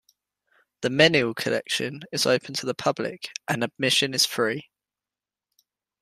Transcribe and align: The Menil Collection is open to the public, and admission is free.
The 0.81 0.89
Menil 0.89 1.35
Collection 1.35 2.01
is 2.11 2.25
open 2.25 2.55
to 2.55 2.65
the 2.65 2.73
public, 2.73 3.29
and 3.47 3.63
admission 3.63 4.15
is 4.15 4.25
free. 4.25 4.71